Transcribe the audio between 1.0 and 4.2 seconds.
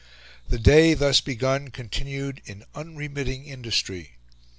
begun, continued in unremitting industry.